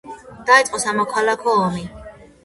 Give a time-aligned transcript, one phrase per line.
[0.45, 1.85] დაიწყო სამოქალაქო ომი.